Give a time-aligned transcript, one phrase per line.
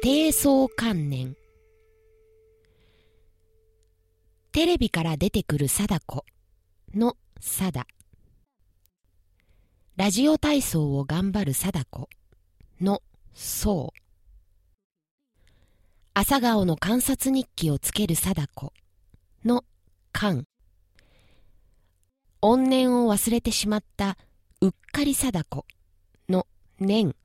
[0.00, 1.34] 低層観念。
[4.52, 6.24] テレビから出てくる貞子
[6.94, 7.84] の貞。
[9.96, 12.08] ラジオ体操を頑張る貞子
[12.80, 13.02] の
[13.34, 14.00] そう
[16.14, 18.72] 朝顔の観察日記をつける貞子
[19.44, 19.64] の
[20.12, 20.44] 観。
[22.40, 24.16] 怨念を忘れてしまった
[24.60, 25.66] うっかり貞子
[26.28, 26.46] の
[26.78, 27.16] 念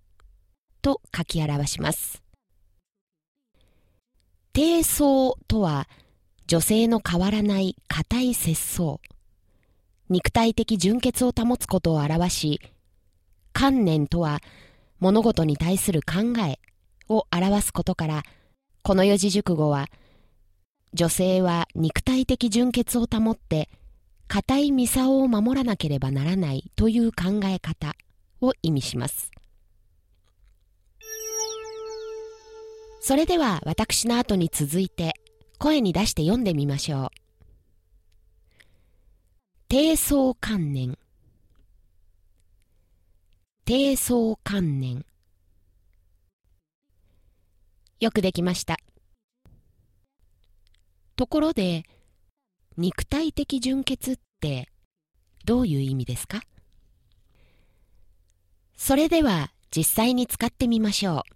[0.81, 2.22] と書き表します。
[4.53, 5.89] 低層とは
[6.45, 9.01] 女性の変わらない硬い節操。
[10.09, 12.61] 肉体的純潔を保つことを表し
[13.51, 14.41] 観念とは
[14.99, 16.59] 物事に対する考え
[17.09, 18.23] を表すことから
[18.83, 19.87] この四字熟語は
[20.93, 23.69] 女性は肉体的純潔を保って
[24.27, 27.95] 硬いミサを守らなければならないという考え方
[28.39, 29.32] を意味します。
[33.05, 35.11] それでは私の後に続いて
[35.59, 37.09] 声に出して読んでみましょう。
[39.67, 40.97] 低層観念
[43.65, 45.05] 低層観念
[47.99, 48.77] よくできました。
[51.17, 51.83] ところで、
[52.77, 54.69] 肉体的純潔って
[55.43, 56.39] どういう意味ですか？
[58.77, 61.32] それでは実際に使ってみましょう。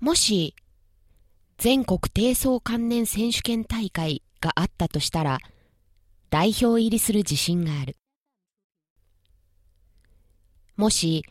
[0.00, 0.54] もし、
[1.58, 5.40] 全国低層関連選手権大会があったとしたら、
[6.30, 7.98] 代表入りする自信がある。
[10.76, 11.26] もし、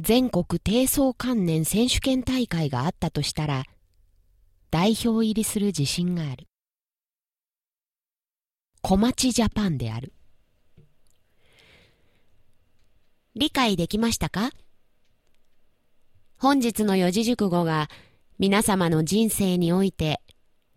[0.00, 3.62] 全国低層関連選手権大会があったとしたら、
[4.72, 6.48] 代表入りする自信がある。
[8.80, 10.12] 小町ジャパンである。
[13.36, 14.50] 理解できましたか？
[16.42, 17.88] 本日の四字熟語が
[18.40, 20.20] 皆様の人生において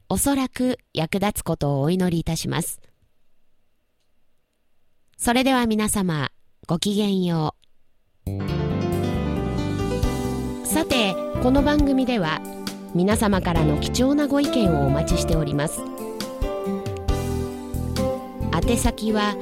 [0.09, 2.79] おそらく役立つことをお祈りいたします。
[5.17, 6.29] それでは皆様
[6.67, 7.55] ごきげんよ
[8.27, 8.31] う。
[10.67, 12.41] さて、この番組では
[12.93, 15.81] 皆様からの貴重なご意見をお待ちしております。
[18.53, 19.35] 宛先は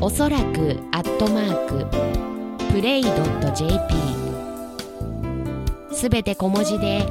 [0.00, 1.66] おそらくアットマー
[2.68, 4.21] クプレイドット JP
[5.92, 7.06] すべて小文字で。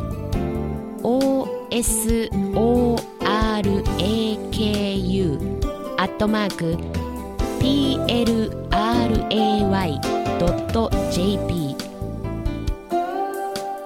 [1.03, 1.81] OSORAKU
[5.97, 6.77] アットマーク。
[7.59, 8.41] PLRAY.jp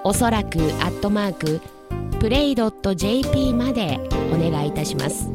[0.03, 1.61] おそらくアットマーク。
[2.19, 3.99] プレイドット JP まで
[4.31, 5.34] お願いいたします。